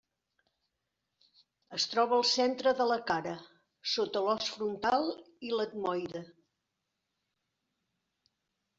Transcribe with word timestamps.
Es 1.77 1.85
troba 1.91 2.17
al 2.17 2.25
centre 2.31 2.73
de 2.81 2.89
la 2.93 2.97
cara, 3.13 3.35
sota 3.93 4.25
l'os 4.29 4.51
frontal 4.57 5.09
i 5.51 5.55
l'etmoide. 5.61 6.27